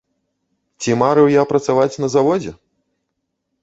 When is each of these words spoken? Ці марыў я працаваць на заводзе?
Ці 0.85 0.95
марыў 1.03 1.27
я 1.33 1.43
працаваць 1.53 1.89
на 2.05 2.13
заводзе? 2.19 2.51